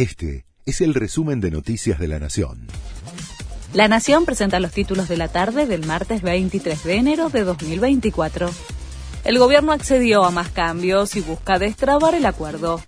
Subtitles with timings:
[0.00, 2.68] Este es el resumen de Noticias de la Nación.
[3.74, 8.48] La Nación presenta los títulos de la tarde del martes 23 de enero de 2024.
[9.24, 12.80] El gobierno accedió a más cambios y busca destrabar el acuerdo.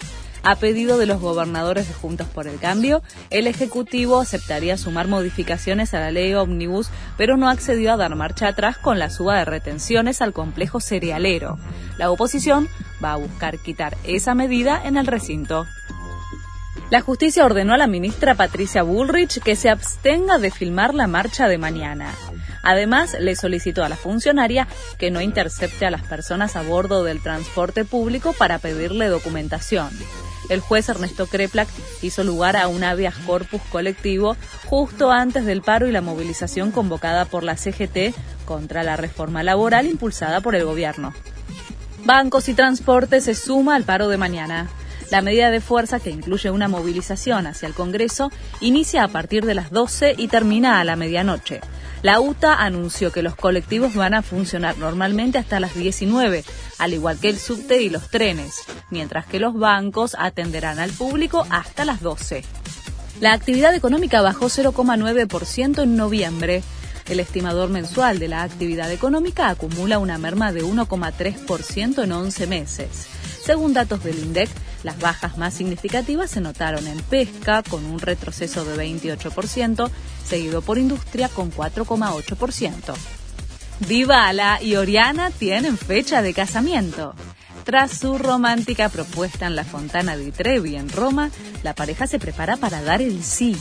[0.42, 5.92] A pedido de los gobernadores de Juntos por el Cambio, el Ejecutivo aceptaría sumar modificaciones
[5.92, 6.88] a la ley ómnibus,
[7.18, 11.58] pero no accedió a dar marcha atrás con la suba de retenciones al complejo cerealero.
[11.98, 12.68] La oposición
[13.04, 15.66] va a buscar quitar esa medida en el recinto.
[16.92, 21.48] La justicia ordenó a la ministra Patricia Bullrich que se abstenga de filmar la marcha
[21.48, 22.14] de mañana.
[22.62, 27.22] Además, le solicitó a la funcionaria que no intercepte a las personas a bordo del
[27.22, 29.88] transporte público para pedirle documentación.
[30.50, 31.68] El juez Ernesto Kreplak
[32.02, 34.36] hizo lugar a un habeas corpus colectivo
[34.66, 38.14] justo antes del paro y la movilización convocada por la CGT
[38.44, 41.14] contra la reforma laboral impulsada por el gobierno.
[42.04, 44.68] Bancos y transporte se suma al paro de mañana.
[45.12, 49.52] La medida de fuerza, que incluye una movilización hacia el Congreso, inicia a partir de
[49.52, 51.60] las 12 y termina a la medianoche.
[52.00, 56.44] La UTA anunció que los colectivos van a funcionar normalmente hasta las 19,
[56.78, 58.54] al igual que el subte y los trenes,
[58.88, 62.42] mientras que los bancos atenderán al público hasta las 12.
[63.20, 66.62] La actividad económica bajó 0,9% en noviembre.
[67.06, 73.08] El estimador mensual de la actividad económica acumula una merma de 1,3% en 11 meses.
[73.44, 74.48] Según datos del INDEC,
[74.82, 79.90] las bajas más significativas se notaron en pesca, con un retroceso de 28%,
[80.26, 82.94] seguido por industria con 4,8%.
[83.88, 87.14] Divala y Oriana tienen fecha de casamiento.
[87.64, 91.30] Tras su romántica propuesta en la Fontana di Trevi en Roma,
[91.62, 93.56] la pareja se prepara para dar el sí.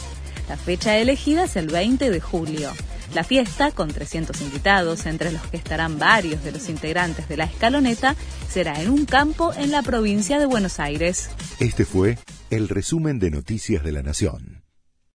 [0.50, 2.72] La fecha elegida es el 20 de julio.
[3.14, 7.44] La fiesta, con 300 invitados, entre los que estarán varios de los integrantes de la
[7.44, 8.16] escaloneta,
[8.50, 11.30] será en un campo en la provincia de Buenos Aires.
[11.60, 12.18] Este fue
[12.50, 14.61] el resumen de Noticias de la Nación.